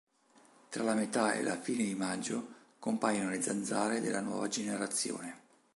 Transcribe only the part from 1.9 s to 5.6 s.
maggio compaiono le zanzare della nuova generazione.